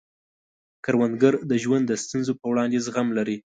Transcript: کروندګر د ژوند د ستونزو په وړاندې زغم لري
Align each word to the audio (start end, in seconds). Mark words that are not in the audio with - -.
کروندګر 0.85 1.33
د 1.49 1.51
ژوند 1.63 1.83
د 1.87 1.93
ستونزو 2.03 2.31
په 2.39 2.45
وړاندې 2.51 2.77
زغم 2.85 3.07
لري 3.17 3.37